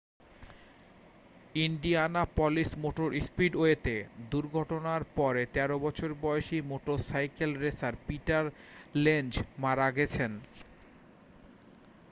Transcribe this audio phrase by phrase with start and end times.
[1.57, 3.95] Indianapolis motor স্পিডওয়েতে
[4.31, 8.45] দুর্ঘটনার পরে 13 বছর বয়সী মোটরসাইকেল রেসার পিটার
[9.03, 9.33] লেনজ
[9.57, 10.31] মারা গেছেন